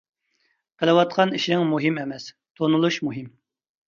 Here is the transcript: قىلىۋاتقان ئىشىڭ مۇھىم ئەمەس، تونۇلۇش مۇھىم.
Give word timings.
قىلىۋاتقان 0.83 1.33
ئىشىڭ 1.39 1.65
مۇھىم 1.73 1.99
ئەمەس، 2.05 2.25
تونۇلۇش 2.61 2.99
مۇھىم. 3.09 3.29